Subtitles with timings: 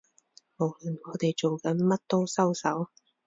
[0.57, 2.89] 無論我哋做緊乜都收手